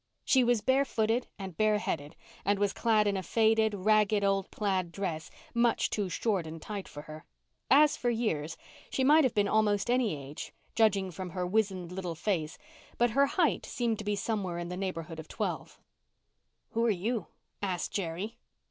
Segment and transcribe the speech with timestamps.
[0.25, 5.29] She was barefooted and bareheaded, and was clad in a faded, ragged, old plaid dress,
[5.53, 7.23] much too short and tight for her.
[7.69, 8.57] As for years,
[8.89, 12.57] she might have been almost any age, judging from her wizened little face,
[12.97, 15.77] but her height seemed to be somewhere in the neighbourhood of twelve.
[16.71, 17.27] "Who are you?"
[17.61, 18.39] asked Jerry.